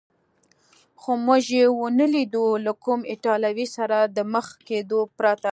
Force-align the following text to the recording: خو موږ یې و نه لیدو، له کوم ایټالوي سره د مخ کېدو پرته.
خو 1.01 1.11
موږ 1.25 1.43
یې 1.57 1.65
و 1.79 1.81
نه 1.99 2.07
لیدو، 2.13 2.45
له 2.65 2.71
کوم 2.83 2.99
ایټالوي 3.11 3.67
سره 3.77 3.97
د 4.15 4.17
مخ 4.33 4.47
کېدو 4.67 4.99
پرته. 5.17 5.49